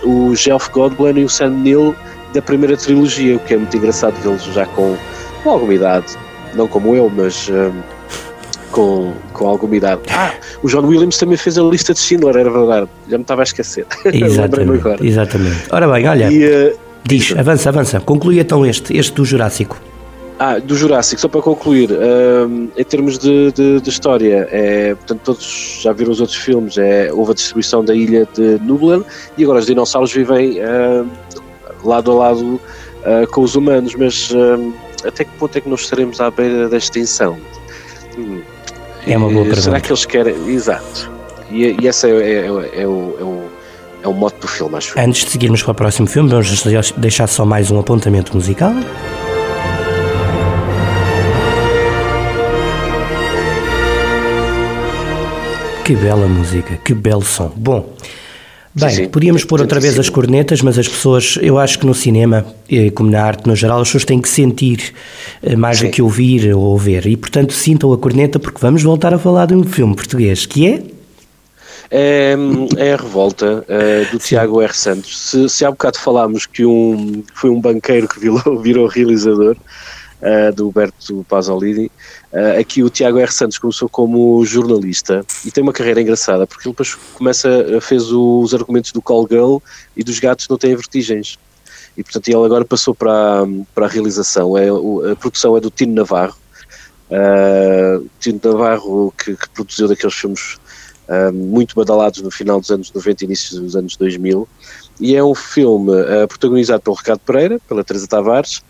um, 0.05 0.29
o 0.31 0.35
Jeff 0.35 0.71
Goldblum 0.71 1.17
e 1.17 1.25
o 1.25 1.29
Sam 1.29 1.51
Neill 1.51 1.95
da 2.35 2.43
primeira 2.43 2.77
trilogia, 2.77 3.37
o 3.37 3.41
que 3.41 3.55
é 3.55 3.57
muito 3.57 3.77
engraçado 3.77 4.15
vê-los 4.21 4.43
já 4.45 4.67
com, 4.67 4.97
com 5.43 5.51
alguma 5.51 5.75
idade, 5.75 6.17
não 6.55 6.69
como 6.69 6.95
eu, 6.95 7.11
mas 7.15 7.49
um, 7.49 7.81
com, 8.71 9.13
com 9.33 9.47
alguma 9.49 9.77
idade. 9.77 10.03
Ah, 10.11 10.33
o 10.63 10.69
John 10.69 10.87
Williams 10.87 11.19
também 11.19 11.37
fez 11.37 11.59
a 11.59 11.63
lista 11.63 11.93
de 11.93 12.01
Schindler, 12.01 12.37
era 12.37 12.51
verdade, 12.51 12.89
já 13.09 13.19
me 13.19 13.23
estava 13.23 13.43
a 13.43 13.45
esquecer. 13.45 13.87
Exatamente, 14.05 15.07
exatamente. 15.07 15.63
Ora 15.71 15.89
bem, 15.89 16.09
olha, 16.09 16.31
e, 16.31 16.45
uh, 16.45 16.79
diz, 17.05 17.35
avança, 17.37 17.69
avança, 17.69 18.01
conclui 18.01 18.39
então 18.41 18.65
este, 18.65 18.97
este 18.97 19.13
do 19.15 19.25
Jurássico. 19.25 19.79
Ah, 20.41 20.61
do 20.61 20.77
Jurássico, 20.77 21.21
só 21.21 21.27
para 21.27 21.43
concluir, 21.43 21.91
um, 21.91 22.69
em 22.77 22.85
termos 22.85 23.19
de, 23.19 23.51
de, 23.51 23.81
de, 23.81 23.91
história, 23.91 24.49
é, 24.53 24.95
portanto, 24.95 25.21
todos 25.25 25.81
já 25.83 25.93
viram 25.93 26.13
os 26.13 26.21
outros 26.21 26.39
filmes, 26.39 26.79
é, 26.79 27.13
houve 27.13 27.33
a 27.33 27.35
distribuição 27.35 27.85
da 27.85 27.93
ilha 27.93 28.29
de 28.35 28.57
Nublan 28.63 29.03
e 29.37 29.43
agora 29.43 29.59
os 29.59 29.67
dinossauros 29.67 30.13
vivem 30.13 30.61
uh, 30.61 31.05
lado 31.83 32.13
a 32.13 32.15
lado 32.15 32.45
uh, 32.45 33.27
com 33.33 33.41
os 33.41 33.57
humanos, 33.57 33.97
mas 33.97 34.31
uh, 34.31 34.73
até 35.09 35.25
que 35.25 35.31
ponto 35.33 35.57
é 35.57 35.61
que 35.61 35.69
nós 35.69 35.81
estaremos 35.81 36.21
à 36.21 36.31
beira 36.31 36.69
da 36.69 36.77
extinção? 36.77 37.39
Hum. 38.17 38.41
É 39.07 39.17
uma 39.17 39.29
boa 39.29 39.45
pergunta. 39.45 39.63
Será 39.63 39.81
que 39.81 39.91
eles 39.91 40.05
querem. 40.05 40.49
Exato. 40.49 41.11
E, 41.51 41.77
e 41.81 41.87
esse 41.87 42.07
é, 42.07 42.11
é, 42.11 42.33
é, 42.33 42.47
é 42.47 42.51
o, 42.51 42.61
é 42.73 42.87
o 42.87 43.49
é 44.01 44.07
o 44.07 44.13
mote 44.13 44.39
do 44.39 44.47
filme, 44.47 44.77
acho. 44.77 44.99
Antes 44.99 45.25
de 45.25 45.31
seguirmos 45.33 45.63
para 45.63 45.73
o 45.73 45.75
próximo 45.75 46.07
filme, 46.07 46.29
vamos 46.29 46.63
deixar 46.97 47.27
só 47.27 47.45
mais 47.45 47.71
um 47.71 47.79
apontamento 47.81 48.35
musical. 48.35 48.73
Que 55.85 55.97
bela 55.97 56.29
música, 56.29 56.79
que 56.85 56.95
belo 56.95 57.23
som. 57.23 57.51
Bom, 57.57 57.93
bem, 58.79 58.91
sim, 58.91 59.05
sim. 59.05 59.09
podíamos 59.09 59.45
pôr 59.45 59.61
outra 59.61 59.81
vez 59.81 59.99
as 59.99 60.09
cornetas, 60.09 60.63
mas 60.63 60.79
as 60.79 60.89
pessoas, 60.89 61.39
eu 61.41 61.59
acho 61.59 61.79
que 61.79 61.87
no 61.87 61.95
cinema, 61.95 62.47
eh, 62.71 62.91
como 62.91 63.11
na 63.11 63.23
arte 63.23 63.47
no 63.47 63.55
geral, 63.55 63.81
as 63.81 63.89
pessoas 63.89 64.05
têm 64.05 64.21
que 64.21 64.29
sentir 64.29 64.95
eh, 65.43 65.57
mais 65.57 65.79
sim. 65.79 65.87
do 65.87 65.91
que 65.91 66.03
ouvir 66.03 66.55
ou 66.55 66.77
ver. 66.77 67.07
E, 67.07 67.17
portanto, 67.17 67.53
sintam 67.53 67.93
a 67.93 67.99
corneta 67.99 68.39
porque 68.39 68.59
vamos 68.61 68.83
voltar 68.83 69.13
a 69.13 69.19
falar 69.19 69.47
de 69.47 69.55
um 69.55 69.65
filme 69.65 69.95
português, 69.95 70.47
que 70.47 70.67
é... 70.67 70.83
É, 71.91 72.37
é 72.77 72.93
a 72.93 72.97
revolta 72.97 73.65
uh, 73.65 74.13
do 74.13 74.19
Tiago 74.19 74.61
R. 74.61 74.75
Santos. 74.75 75.19
Se, 75.19 75.49
se 75.49 75.65
há 75.65 75.71
bocado 75.71 75.99
falámos 75.99 76.45
que 76.45 76.65
um, 76.67 77.23
foi 77.33 77.49
um 77.49 77.59
banqueiro 77.59 78.07
que 78.07 78.21
virou, 78.21 78.59
virou 78.61 78.87
realizador, 78.87 79.57
uh, 80.23 80.55
do 80.55 80.69
Huberto 80.69 81.25
Pasolini. 81.29 81.91
Uh, 82.33 82.61
aqui 82.61 82.83
o 82.83 82.91
Tiago 82.91 83.19
R. 83.19 83.33
Santos 83.33 83.59
começou 83.59 83.89
como 83.89 84.45
jornalista 84.45 85.25
e 85.45 85.51
tem 85.51 85.63
uma 85.63 85.73
carreira 85.73 86.01
engraçada, 86.01 86.47
porque 86.47 86.69
ele 86.69 86.73
depois 86.73 86.95
começa, 87.15 87.49
fez 87.81 88.11
os 88.13 88.55
argumentos 88.55 88.93
do 88.93 89.03
Call 89.03 89.27
Girl 89.29 89.59
e 89.97 90.05
dos 90.05 90.19
gatos 90.19 90.49
não 90.49 90.59
têm 90.59 90.75
vertigens. 90.75 91.39
E 91.97 92.03
portanto 92.05 92.29
ele 92.29 92.45
agora 92.45 92.65
passou 92.65 92.95
para, 92.95 93.45
para 93.75 93.87
a 93.87 93.89
realização. 93.89 94.57
É, 94.57 94.69
a 94.69 95.17
produção 95.17 95.57
é 95.57 95.61
do 95.61 95.71
Tino 95.71 95.95
Navarro. 95.95 96.37
Uh, 97.11 98.09
Tino 98.21 98.39
Navarro 98.45 99.13
que, 99.17 99.35
que, 99.35 99.49
produziu 99.49 99.89
daqueles 99.89 100.15
filmes 100.15 100.59
uh, 101.09 101.33
muito 101.33 101.75
badalados 101.75 102.21
no 102.21 102.31
final 102.31 102.61
dos 102.61 102.71
anos 102.71 102.93
90 102.93 103.25
e 103.25 103.27
início 103.27 103.61
dos 103.61 103.75
anos 103.75 103.97
2000 103.97 104.47
e 105.01 105.17
é 105.17 105.25
um 105.25 105.35
filme 105.35 105.91
uh, 105.91 106.29
protagonizado 106.29 106.83
pelo 106.83 106.97
Ricardo 106.97 107.21
Pereira, 107.21 107.59
pela 107.67 107.83
Teresa 107.83 108.07
Tavares 108.07 108.63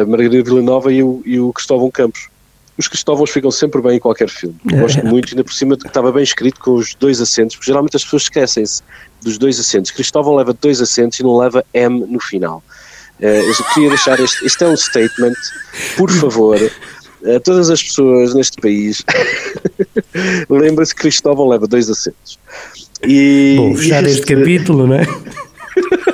a 0.00 0.06
Margarida 0.06 0.42
Villanova 0.42 0.92
e 0.92 1.02
o, 1.02 1.22
e 1.24 1.38
o 1.38 1.52
Cristóvão 1.52 1.90
Campos. 1.90 2.28
Os 2.76 2.88
Cristóvãos 2.88 3.30
ficam 3.30 3.50
sempre 3.52 3.80
bem 3.80 3.96
em 3.96 4.00
qualquer 4.00 4.28
filme. 4.28 4.56
Gosto 4.64 5.06
muito, 5.06 5.28
ainda 5.30 5.44
por 5.44 5.52
cima 5.52 5.76
que 5.76 5.86
estava 5.86 6.10
bem 6.10 6.24
escrito 6.24 6.58
com 6.60 6.74
os 6.74 6.94
dois 6.94 7.20
acentos, 7.20 7.54
porque 7.54 7.70
geralmente 7.70 7.96
as 7.96 8.02
pessoas 8.02 8.22
esquecem-se 8.22 8.82
dos 9.22 9.38
dois 9.38 9.60
acentos. 9.60 9.92
Cristóvão 9.92 10.34
leva 10.34 10.52
dois 10.52 10.80
acentos 10.80 11.20
e 11.20 11.22
não 11.22 11.36
leva 11.36 11.64
M 11.72 12.04
no 12.06 12.18
final. 12.18 12.62
Uh, 13.20 13.26
eu 13.26 13.54
queria 13.72 13.90
deixar 13.90 14.18
este, 14.18 14.44
este 14.44 14.64
é 14.64 14.66
um 14.66 14.76
statement, 14.76 15.34
por 15.96 16.10
favor, 16.10 16.58
a 17.24 17.40
todas 17.40 17.70
as 17.70 17.80
pessoas 17.80 18.34
neste 18.34 18.60
país, 18.60 19.04
lembre-se 20.50 20.94
que 20.94 21.02
Cristóvão 21.02 21.48
leva 21.48 21.68
dois 21.68 21.88
acentos. 21.88 22.40
E, 23.06 23.54
Bom, 23.56 23.76
fechar 23.76 24.04
este, 24.04 24.20
este 24.20 24.34
capítulo, 24.34 24.88
não 24.88 24.96
é? 24.96 25.06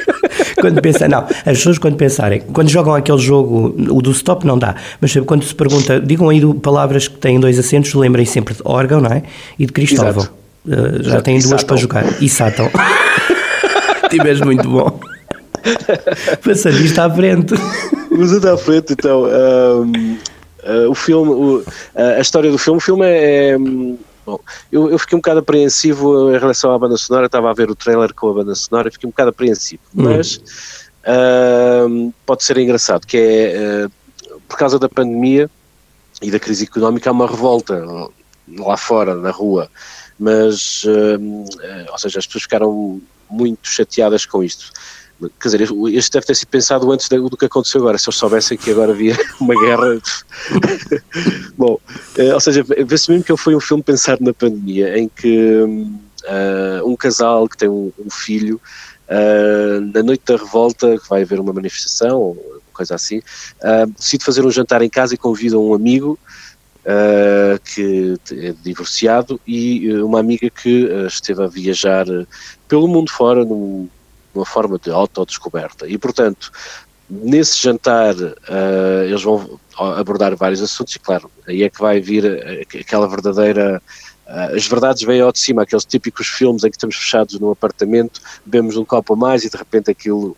quando 0.58 0.80
pensa, 0.80 1.08
não, 1.08 1.20
as 1.20 1.58
pessoas 1.58 1.78
quando 1.78 1.96
pensarem, 1.96 2.40
quando 2.52 2.68
jogam 2.68 2.94
aquele 2.94 3.18
jogo, 3.18 3.74
o 3.90 4.00
do 4.00 4.10
stop 4.12 4.46
não 4.46 4.58
dá, 4.58 4.74
mas 5.00 5.14
quando 5.26 5.44
se 5.44 5.54
pergunta, 5.54 6.00
digam 6.00 6.28
aí 6.28 6.40
palavras 6.54 7.08
que 7.08 7.16
têm 7.16 7.38
dois 7.38 7.58
acentos, 7.58 7.92
lembrem 7.94 8.24
sempre 8.24 8.54
de 8.54 8.60
órgão, 8.64 9.00
não 9.00 9.10
é? 9.10 9.22
E 9.58 9.66
de 9.66 9.72
Cristóvão. 9.72 10.28
Uh, 10.66 11.02
já 11.02 11.22
têm 11.22 11.38
duas 11.38 11.64
para 11.64 11.76
jogar. 11.76 12.22
E 12.22 12.28
Sátão. 12.28 12.70
Tiveste 14.10 14.44
muito 14.44 14.68
bom. 14.68 15.00
Passando 16.44 16.80
isto 16.80 16.98
à 16.98 17.10
frente. 17.10 17.54
Passando 18.10 18.48
à 18.48 18.56
frente, 18.56 18.92
então. 18.92 19.24
Um, 19.24 20.18
uh, 20.64 20.90
o 20.90 20.94
filme, 20.94 21.30
o, 21.30 21.58
uh, 21.58 21.64
a 21.94 22.20
história 22.20 22.50
do 22.50 22.58
filme, 22.58 22.78
o 22.78 22.80
filme 22.80 23.06
é, 23.06 23.50
é 23.50 23.58
Bom, 24.30 24.40
eu, 24.70 24.90
eu, 24.90 24.98
fiquei 24.98 25.16
um 25.16 25.20
bocado 25.20 25.40
apreensivo 25.40 26.32
em 26.32 26.38
relação 26.38 26.72
à 26.72 26.78
banda 26.78 26.96
sonora, 26.96 27.26
estava 27.26 27.50
a 27.50 27.52
ver 27.52 27.68
o 27.68 27.74
trailer 27.74 28.14
com 28.14 28.30
a 28.30 28.34
banda 28.34 28.54
sonora 28.54 28.88
e 28.88 28.92
fiquei 28.92 29.08
um 29.08 29.10
bocado 29.10 29.30
apreensivo, 29.30 29.82
hum. 29.92 30.04
mas 30.04 30.36
uh, 30.36 32.14
pode 32.24 32.44
ser 32.44 32.56
engraçado, 32.58 33.06
que 33.06 33.16
é 33.16 33.86
uh, 33.86 34.40
por 34.48 34.56
causa 34.56 34.78
da 34.78 34.88
pandemia 34.88 35.50
e 36.22 36.30
da 36.30 36.38
crise 36.38 36.64
económica 36.64 37.10
há 37.10 37.12
uma 37.12 37.26
revolta 37.26 37.84
lá 38.56 38.76
fora, 38.76 39.16
na 39.16 39.32
rua, 39.32 39.68
mas, 40.16 40.84
uh, 40.84 41.90
ou 41.90 41.98
seja, 41.98 42.20
as 42.20 42.26
pessoas 42.26 42.44
ficaram 42.44 43.00
muito 43.28 43.68
chateadas 43.68 44.24
com 44.24 44.44
isto. 44.44 44.70
Quer 45.38 45.48
dizer, 45.48 45.68
este 45.92 46.12
deve 46.12 46.26
ter 46.26 46.34
sido 46.34 46.48
pensado 46.48 46.90
antes 46.90 47.08
do 47.08 47.36
que 47.36 47.44
aconteceu 47.44 47.82
agora. 47.82 47.98
Se 47.98 48.08
eles 48.08 48.16
soubessem 48.16 48.56
que 48.56 48.70
agora 48.70 48.92
havia 48.92 49.16
uma 49.38 49.54
guerra. 49.54 50.00
Bom, 51.58 51.78
eh, 52.16 52.32
ou 52.32 52.40
seja, 52.40 52.62
vê-se 52.62 53.10
mesmo 53.10 53.24
que 53.24 53.36
foi 53.36 53.54
um 53.54 53.60
filme 53.60 53.82
pensado 53.82 54.24
na 54.24 54.32
pandemia, 54.32 54.98
em 54.98 55.08
que 55.08 55.60
uh, 55.60 56.88
um 56.88 56.96
casal 56.96 57.46
que 57.48 57.56
tem 57.56 57.68
um, 57.68 57.92
um 57.98 58.10
filho, 58.10 58.60
uh, 59.08 59.80
na 59.92 60.02
noite 60.02 60.22
da 60.26 60.36
revolta, 60.36 60.98
que 60.98 61.08
vai 61.08 61.22
haver 61.22 61.38
uma 61.38 61.52
manifestação, 61.52 62.18
ou 62.18 62.62
coisa 62.72 62.94
assim, 62.94 63.18
uh, 63.18 63.86
decide 63.98 64.24
fazer 64.24 64.44
um 64.44 64.50
jantar 64.50 64.80
em 64.80 64.88
casa 64.88 65.14
e 65.14 65.18
convida 65.18 65.58
um 65.58 65.74
amigo. 65.74 66.18
Uh, 66.80 67.60
que 67.62 68.16
é 68.32 68.54
divorciado 68.64 69.38
e 69.46 69.92
uma 69.98 70.18
amiga 70.18 70.48
que 70.48 70.88
esteve 71.06 71.42
a 71.42 71.46
viajar 71.46 72.06
pelo 72.66 72.88
mundo 72.88 73.10
fora 73.10 73.44
num, 73.44 73.86
uma 74.34 74.46
forma 74.46 74.78
de 74.78 74.90
autodescoberta. 74.90 75.86
E, 75.86 75.98
portanto, 75.98 76.52
nesse 77.08 77.60
jantar 77.60 78.14
uh, 78.14 79.04
eles 79.04 79.22
vão 79.22 79.58
abordar 79.76 80.36
vários 80.36 80.62
assuntos 80.62 80.94
e, 80.94 80.98
claro, 80.98 81.30
aí 81.46 81.62
é 81.62 81.70
que 81.70 81.80
vai 81.80 82.00
vir 82.00 82.24
aquela 82.80 83.08
verdadeira. 83.08 83.82
Uh, 84.26 84.56
as 84.56 84.66
verdades 84.66 85.02
vêm 85.02 85.20
ao 85.20 85.32
de 85.32 85.40
cima, 85.40 85.62
aqueles 85.62 85.84
típicos 85.84 86.28
filmes 86.28 86.62
em 86.62 86.70
que 86.70 86.76
estamos 86.76 86.96
fechados 86.96 87.38
num 87.40 87.50
apartamento, 87.50 88.20
bebemos 88.44 88.76
um 88.76 88.84
copo 88.84 89.14
a 89.14 89.16
mais 89.16 89.44
e 89.44 89.50
de 89.50 89.56
repente 89.56 89.90
aquilo 89.90 90.36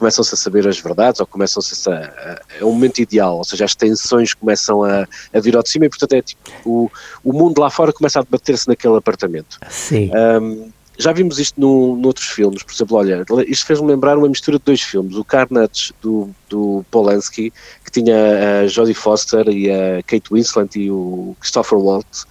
começam-se 0.00 0.34
a 0.34 0.36
saber 0.36 0.66
as 0.66 0.80
verdades 0.80 1.20
ou 1.20 1.26
começam-se 1.26 1.88
a, 1.90 2.40
É 2.58 2.64
um 2.64 2.72
momento 2.72 3.00
ideal, 3.00 3.36
ou 3.36 3.44
seja, 3.44 3.66
as 3.66 3.74
tensões 3.74 4.32
começam 4.32 4.82
a, 4.82 5.06
a 5.32 5.40
vir 5.40 5.54
ao 5.54 5.62
de 5.62 5.68
cima 5.68 5.84
e, 5.84 5.88
portanto, 5.90 6.14
é 6.14 6.22
tipo. 6.22 6.50
O, 6.64 6.90
o 7.22 7.32
mundo 7.32 7.60
lá 7.60 7.68
fora 7.70 7.92
começa 7.92 8.18
a 8.18 8.22
debater-se 8.22 8.66
naquele 8.66 8.96
apartamento. 8.96 9.58
Sim. 9.68 10.10
Um, 10.14 10.72
já 11.00 11.12
vimos 11.12 11.38
isto 11.38 11.60
no, 11.60 11.96
noutros 11.96 12.26
filmes, 12.26 12.62
por 12.62 12.72
exemplo, 12.72 12.96
olha, 12.98 13.24
isto 13.48 13.66
fez-me 13.66 13.88
lembrar 13.88 14.18
uma 14.18 14.28
mistura 14.28 14.58
de 14.58 14.64
dois 14.64 14.82
filmes, 14.82 15.16
o 15.16 15.24
Carnage 15.24 15.92
do, 16.02 16.30
do 16.48 16.84
Polanski, 16.90 17.52
que 17.84 17.90
tinha 17.90 18.60
a 18.60 18.66
Jodie 18.66 18.94
Foster 18.94 19.48
e 19.48 19.70
a 19.70 20.02
Kate 20.02 20.30
Winslet 20.30 20.78
e 20.78 20.90
o 20.90 21.34
Christopher 21.40 21.78
Waltz, 21.78 22.26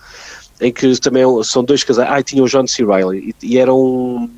em 0.62 0.72
que 0.72 1.00
também 1.00 1.24
é 1.24 1.44
são 1.44 1.64
dois 1.64 1.84
casais, 1.84 2.10
ah, 2.12 2.20
e 2.20 2.24
tinha 2.24 2.44
o 2.44 2.48
John 2.48 2.68
C. 2.68 2.86
Reilly, 2.86 3.34
e, 3.42 3.54
e 3.54 3.58
eram, 3.58 4.30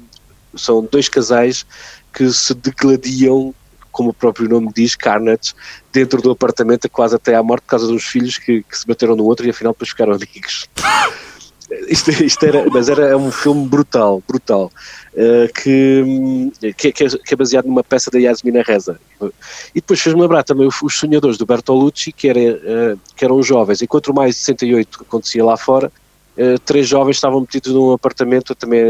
são 0.55 0.87
dois 0.89 1.09
casais 1.09 1.65
que 2.13 2.29
se 2.31 2.53
degladiam 2.53 3.53
como 3.91 4.11
o 4.11 4.13
próprio 4.13 4.47
nome 4.47 4.71
diz, 4.73 4.95
Carnage, 4.95 5.53
dentro 5.91 6.21
do 6.21 6.31
apartamento 6.31 6.89
quase 6.89 7.15
até 7.15 7.35
à 7.35 7.43
morte 7.43 7.63
por 7.63 7.71
causa 7.71 7.87
dos 7.87 8.05
filhos 8.05 8.37
que, 8.37 8.63
que 8.63 8.77
se 8.77 8.87
bateram 8.87 9.17
no 9.17 9.25
outro 9.25 9.45
e 9.45 9.49
afinal 9.49 9.73
depois 9.73 9.89
ficaram 9.89 10.13
amigos. 10.13 10.69
Isto, 11.87 12.11
isto, 12.23 12.45
era, 12.45 12.69
mas 12.69 12.89
era 12.89 13.17
um 13.17 13.31
filme 13.31 13.65
brutal, 13.65 14.21
brutal, 14.27 14.69
uh, 15.13 15.53
que, 15.53 16.51
que, 16.75 16.91
que, 16.91 17.33
é 17.33 17.35
baseado 17.35 17.65
numa 17.65 17.83
peça 17.83 18.11
da 18.11 18.19
Yasmina 18.19 18.61
Reza. 18.61 18.99
E 19.73 19.75
depois 19.75 20.01
fez-me 20.01 20.21
lembrar 20.21 20.43
também 20.43 20.67
os 20.67 20.93
sonhadores 20.97 21.37
do 21.37 21.45
Bertolucci, 21.45 22.11
que, 22.11 22.27
era, 22.27 22.39
uh, 22.39 22.99
que 23.15 23.23
eram 23.23 23.41
jovens. 23.41 23.81
Enquanto 23.81 24.13
mais 24.13 24.35
de 24.35 24.41
68 24.41 25.03
acontecia 25.03 25.45
lá 25.45 25.55
fora, 25.55 25.89
uh, 26.37 26.59
três 26.65 26.89
jovens 26.89 27.15
estavam 27.15 27.39
metidos 27.39 27.71
num 27.71 27.93
apartamento 27.93 28.53
também 28.53 28.81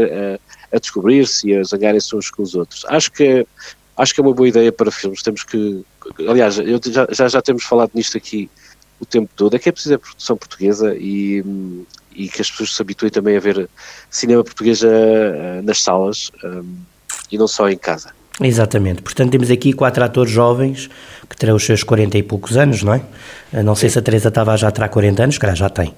a 0.72 0.78
descobrir-se 0.78 1.50
e 1.50 1.56
a 1.56 1.62
zangarem-se 1.62 2.16
uns 2.16 2.30
com 2.30 2.42
os 2.42 2.56
outros. 2.56 2.84
Acho 2.88 3.12
que, 3.12 3.46
acho 3.96 4.12
que 4.12 4.20
é 4.20 4.24
uma 4.24 4.34
boa 4.34 4.48
ideia 4.48 4.72
para 4.72 4.90
filmes. 4.90 5.22
Temos 5.22 5.44
que, 5.44 5.84
aliás, 6.26 6.58
eu 6.58 6.80
já, 6.84 7.06
já, 7.12 7.28
já 7.28 7.40
temos 7.40 7.62
falado 7.62 7.92
nisto 7.94 8.16
aqui 8.16 8.50
o 8.98 9.06
tempo 9.06 9.30
todo, 9.36 9.54
é 9.54 9.58
que 9.58 9.68
é 9.68 9.72
preciso 9.72 9.94
a 9.94 9.98
produção 9.98 10.36
portuguesa 10.36 10.96
e, 10.96 11.44
e 12.14 12.28
que 12.28 12.40
as 12.40 12.50
pessoas 12.50 12.74
se 12.74 12.82
habituem 12.82 13.10
também 13.10 13.36
a 13.36 13.40
ver 13.40 13.68
cinema 14.10 14.42
português 14.44 14.82
uh, 14.82 14.88
nas 15.62 15.82
salas 15.82 16.30
um, 16.44 16.76
e 17.30 17.38
não 17.38 17.48
só 17.48 17.68
em 17.68 17.76
casa. 17.76 18.10
Exatamente, 18.40 19.02
portanto 19.02 19.30
temos 19.30 19.50
aqui 19.50 19.72
quatro 19.72 20.02
atores 20.02 20.32
jovens 20.32 20.88
que 21.28 21.36
terão 21.36 21.54
os 21.54 21.64
seus 21.64 21.82
40 21.82 22.18
e 22.18 22.22
poucos 22.22 22.56
anos, 22.56 22.82
não 22.82 22.94
é? 22.94 23.02
Eh, 23.52 23.62
não 23.62 23.74
sei 23.74 23.88
Sim. 23.88 23.94
se 23.94 23.98
a 23.98 24.02
Teresa 24.02 24.30
Tavares 24.30 24.60
já 24.60 24.70
terá 24.70 24.88
40 24.88 25.22
anos, 25.22 25.38
cara 25.38 25.54
já 25.54 25.68
tem. 25.68 25.94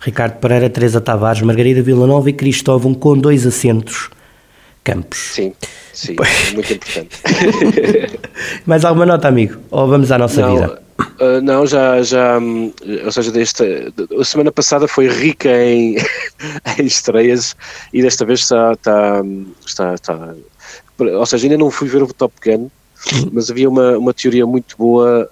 Ricardo 0.00 0.38
Pereira, 0.38 0.70
Teresa 0.70 1.00
Tavares, 1.00 1.42
Margarida 1.42 1.82
Villanova 1.82 2.30
e 2.30 2.32
Cristóvão 2.32 2.94
com 2.94 3.16
dois 3.16 3.46
assentos 3.46 4.10
campos. 4.82 5.18
Sim, 5.34 5.54
sim, 5.92 6.16
muito 6.54 6.72
importante. 6.72 7.20
Mais 8.66 8.84
alguma 8.84 9.06
nota, 9.06 9.28
amigo? 9.28 9.60
Ou 9.70 9.86
vamos 9.86 10.10
à 10.10 10.18
nossa 10.18 10.40
não, 10.40 10.54
vida? 10.54 10.81
Uh, 11.20 11.40
não, 11.42 11.66
já, 11.66 12.02
já, 12.02 12.38
hum, 12.38 12.72
ou 13.04 13.12
seja, 13.12 13.30
desta, 13.30 13.64
a 14.18 14.24
semana 14.24 14.50
passada 14.50 14.88
foi 14.88 15.08
rica 15.08 15.48
em, 15.48 15.96
em 16.78 16.84
estreias 16.84 17.56
e 17.92 18.02
desta 18.02 18.24
vez 18.24 18.40
está, 18.40 18.72
está, 18.72 19.22
está, 19.66 19.94
está, 19.94 20.34
ou 20.98 21.26
seja, 21.26 21.46
ainda 21.46 21.58
não 21.58 21.70
fui 21.70 21.88
ver 21.88 22.02
o 22.02 22.12
Top 22.12 22.34
Gun, 22.44 22.68
mas 23.32 23.50
havia 23.50 23.68
uma, 23.68 23.96
uma 23.98 24.14
teoria 24.14 24.46
muito 24.46 24.76
boa 24.76 25.28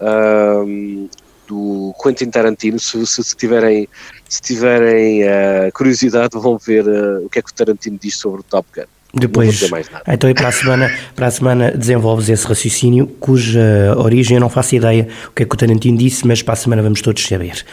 um, 0.65 1.09
do 1.47 1.95
Quentin 2.03 2.31
Tarantino, 2.31 2.79
se, 2.79 3.05
se 3.07 3.37
tiverem, 3.37 3.89
se 4.29 4.41
tiverem 4.41 5.25
uh, 5.25 5.73
curiosidade 5.75 6.39
vão 6.39 6.57
ver 6.59 6.87
uh, 6.87 7.27
o 7.27 7.29
que 7.29 7.41
é 7.41 7.43
que 7.43 7.51
o 7.51 7.55
Tarantino 7.55 7.99
diz 8.01 8.17
sobre 8.17 8.41
o 8.41 8.45
Top 8.45 8.69
Gun. 8.75 8.87
Depois, 9.13 9.69
então 10.07 10.31
e 10.31 10.35
para 10.35 10.49
a 10.49 10.53
semana, 10.53 10.93
para 11.17 11.27
a 11.27 11.31
semana 11.31 11.73
desenvolves 11.73 12.29
esse 12.29 12.47
raciocínio, 12.47 13.09
cuja 13.19 13.95
origem 13.97 14.37
eu 14.37 14.41
não 14.41 14.49
faço 14.49 14.77
ideia 14.77 15.09
o 15.27 15.33
que 15.33 15.43
é 15.43 15.47
que 15.47 15.53
o 15.53 15.59
Tarantino 15.59 15.99
disse, 15.99 16.25
mas 16.27 16.43
para 16.43 16.55
a 16.55 16.57
semana 16.57 16.81
vamos 16.81 17.03
todos 17.03 17.27
saber. 17.27 17.65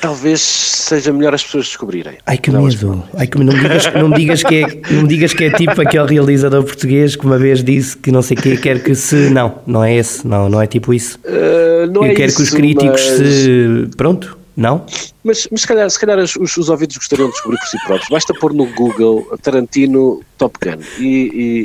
Talvez 0.00 0.40
seja 0.40 1.12
melhor 1.12 1.34
as 1.34 1.42
pessoas 1.42 1.66
descobrirem. 1.66 2.18
Ai 2.24 2.38
que 2.38 2.52
não 2.52 2.62
medo, 2.62 3.02
Ai, 3.14 3.26
que, 3.26 3.36
não, 3.36 3.52
me 3.52 3.60
digas, 3.60 3.92
não, 3.92 4.08
me 4.08 4.16
digas 4.16 4.42
que 4.44 4.54
é, 4.54 4.92
não 4.92 5.04
digas 5.04 5.34
que 5.34 5.44
é 5.44 5.50
tipo 5.50 5.80
aquele 5.80 6.06
realizador 6.06 6.62
português 6.62 7.16
que 7.16 7.26
uma 7.26 7.38
vez 7.38 7.64
disse 7.64 7.96
que 7.96 8.12
não 8.12 8.22
sei 8.22 8.36
o 8.36 8.40
que 8.40 8.56
quer 8.58 8.80
que 8.80 8.94
se. 8.94 9.30
Não, 9.30 9.58
não 9.66 9.82
é 9.82 9.96
esse, 9.96 10.24
não, 10.24 10.48
não 10.48 10.62
é 10.62 10.68
tipo 10.68 10.94
isso. 10.94 11.18
Uh, 11.24 11.90
não 11.92 12.04
eu 12.04 12.12
é 12.12 12.14
quero 12.14 12.28
isso, 12.28 12.36
que 12.36 12.42
os 12.44 12.50
críticos 12.50 13.10
mas... 13.10 13.18
se. 13.18 13.88
Pronto, 13.96 14.37
não? 14.58 14.84
Mas, 15.22 15.46
mas 15.52 15.60
se 15.60 15.68
calhar, 15.68 15.88
se 15.88 16.00
calhar 16.00 16.18
os, 16.18 16.34
os 16.34 16.68
ouvidos 16.68 16.96
gostariam 16.96 17.28
de 17.28 17.34
descobrir 17.34 17.58
por 17.58 17.66
si 17.68 17.78
próprios. 17.86 18.08
Basta 18.10 18.34
pôr 18.34 18.52
no 18.52 18.66
Google 18.74 19.38
Tarantino 19.40 20.20
Top 20.36 20.58
Gun 20.60 20.82
e, 20.98 21.04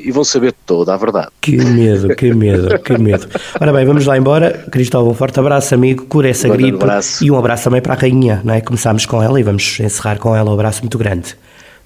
e, 0.03 0.07
e, 0.07 0.12
vão 0.12 0.23
saber 0.23 0.53
toda 0.63 0.93
a 0.93 0.97
verdade. 0.97 1.29
Que 1.41 1.57
medo, 1.57 2.15
que 2.15 2.31
medo, 2.31 2.77
que 2.77 2.95
medo. 3.00 3.27
Ora 3.59 3.73
bem, 3.73 3.83
vamos 3.83 4.05
lá 4.05 4.15
embora. 4.15 4.65
Cristóvão, 4.71 5.12
um 5.12 5.15
forte 5.15 5.39
abraço, 5.39 5.73
amigo. 5.73 6.05
Cura 6.05 6.29
essa 6.29 6.47
Um 6.47 6.51
gripe. 6.51 6.75
abraço. 6.75 7.25
E 7.25 7.31
um 7.31 7.38
abraço 7.38 7.63
também 7.63 7.81
para 7.81 7.95
a 7.95 7.97
rainha, 7.97 8.41
não 8.43 8.53
é? 8.53 8.62
Começámos 8.62 9.07
com 9.07 9.23
ela 9.23 9.39
e 9.39 9.43
vamos 9.43 9.79
encerrar 9.79 10.19
com 10.19 10.35
ela 10.35 10.51
um 10.51 10.53
abraço 10.53 10.81
muito 10.81 11.00
grande. 11.00 11.35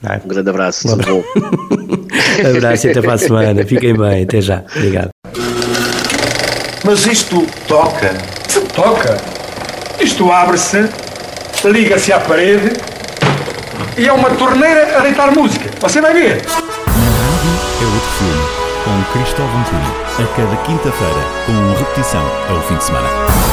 Não 0.03 0.11
é? 0.11 0.21
Um 0.25 0.27
grande 0.27 0.49
abraço, 0.49 0.93
Um 0.93 0.97
bom. 0.97 1.23
abraço 2.57 2.85
e 2.85 2.91
até 2.91 3.01
para 3.01 3.13
a 3.13 3.17
semana. 3.17 3.65
Fiquem 3.65 3.95
bem, 3.95 4.23
até 4.23 4.41
já. 4.41 4.61
Obrigado. 4.75 5.09
Mas 6.83 7.05
isto 7.07 7.47
toca. 7.65 8.13
Toca. 8.75 9.46
Isto 9.99 10.31
abre-se, 10.31 10.89
liga-se 11.65 12.13
à 12.13 12.19
parede 12.19 12.73
e 13.97 14.07
é 14.07 14.13
uma 14.13 14.29
torneira 14.31 14.97
a 14.97 15.01
deitar 15.01 15.31
música. 15.31 15.69
Você 15.79 15.99
vai 15.99 16.13
ver. 16.13 16.45
Rádio 16.45 17.51
é 17.81 17.85
outro 17.85 18.09
filme, 18.19 18.45
com 18.83 19.19
Cristóvão 19.19 19.63
Cunha. 19.63 20.07
A 20.19 20.35
cada 20.35 20.55
quinta-feira, 20.63 21.21
com 21.45 21.73
repetição 21.77 22.23
ao 22.49 22.61
fim 22.63 22.75
de 22.75 22.83
semana. 22.83 23.46